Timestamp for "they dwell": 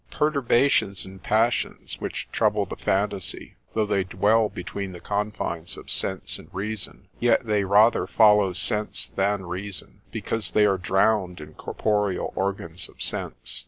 3.85-4.49